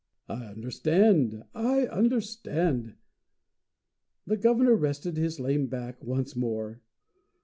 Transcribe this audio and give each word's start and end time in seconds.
"I 0.27 0.45
understand, 0.47 1.43
I 1.53 1.85
understand!" 1.85 2.95
The 4.25 4.35
Governor 4.35 4.73
rested 4.75 5.15
his 5.15 5.39
lame 5.39 5.67
back 5.67 6.03
once 6.03 6.35
more. 6.35 6.81